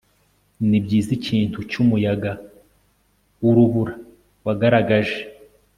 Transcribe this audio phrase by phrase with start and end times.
[0.69, 2.31] Nibyiza ikintu cyumuyaga
[3.43, 3.93] wurubura
[4.45, 5.19] wagaragaje